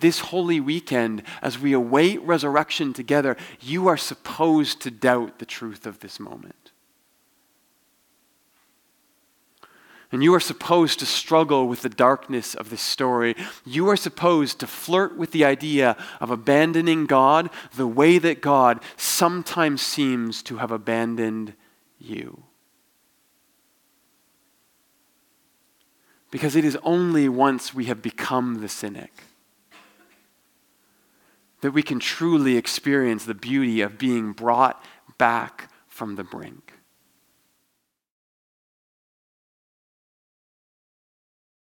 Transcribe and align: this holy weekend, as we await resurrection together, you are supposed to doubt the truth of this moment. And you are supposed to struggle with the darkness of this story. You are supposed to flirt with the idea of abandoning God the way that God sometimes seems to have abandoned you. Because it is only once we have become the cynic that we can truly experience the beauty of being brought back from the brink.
this 0.00 0.20
holy 0.20 0.60
weekend, 0.60 1.22
as 1.42 1.58
we 1.58 1.72
await 1.72 2.20
resurrection 2.22 2.92
together, 2.92 3.36
you 3.60 3.88
are 3.88 3.96
supposed 3.96 4.80
to 4.82 4.90
doubt 4.90 5.38
the 5.38 5.46
truth 5.46 5.86
of 5.86 6.00
this 6.00 6.20
moment. 6.20 6.72
And 10.12 10.22
you 10.22 10.32
are 10.34 10.40
supposed 10.40 11.00
to 11.00 11.06
struggle 11.06 11.66
with 11.66 11.82
the 11.82 11.88
darkness 11.88 12.54
of 12.54 12.70
this 12.70 12.80
story. 12.80 13.34
You 13.64 13.88
are 13.90 13.96
supposed 13.96 14.60
to 14.60 14.66
flirt 14.66 15.16
with 15.16 15.32
the 15.32 15.44
idea 15.44 15.96
of 16.20 16.30
abandoning 16.30 17.06
God 17.06 17.50
the 17.74 17.88
way 17.88 18.18
that 18.18 18.40
God 18.40 18.80
sometimes 18.96 19.82
seems 19.82 20.42
to 20.44 20.58
have 20.58 20.70
abandoned 20.70 21.54
you. 21.98 22.44
Because 26.30 26.54
it 26.54 26.64
is 26.64 26.78
only 26.82 27.28
once 27.28 27.74
we 27.74 27.86
have 27.86 28.00
become 28.00 28.60
the 28.60 28.68
cynic 28.68 29.22
that 31.60 31.72
we 31.72 31.82
can 31.82 31.98
truly 31.98 32.56
experience 32.56 33.24
the 33.24 33.34
beauty 33.34 33.80
of 33.80 33.98
being 33.98 34.32
brought 34.32 34.82
back 35.18 35.70
from 35.86 36.16
the 36.16 36.24
brink. 36.24 36.74